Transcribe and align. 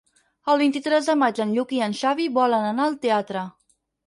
El 0.53 0.59
vint-i-tres 0.61 1.09
de 1.11 1.15
maig 1.23 1.41
en 1.45 1.51
Lluc 1.57 1.75
i 1.77 1.83
en 1.89 1.93
Xavi 2.01 2.27
volen 2.39 2.67
anar 2.71 2.89
al 2.89 2.97
teatre. 3.05 3.47